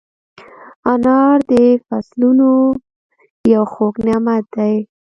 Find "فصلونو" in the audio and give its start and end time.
1.87-2.49